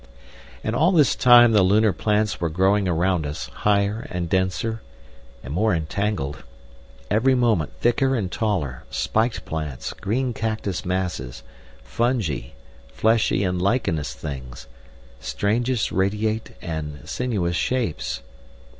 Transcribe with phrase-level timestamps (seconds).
[0.63, 4.81] And all this time the lunar plants were growing around us, higher and denser
[5.43, 6.41] and more entangled,
[7.11, 11.43] every moment thicker and taller, spiked plants, green cactus masses,
[11.83, 12.47] fungi,
[12.87, 14.65] fleshy and lichenous things,
[15.19, 18.23] strangest radiate and sinuous shapes.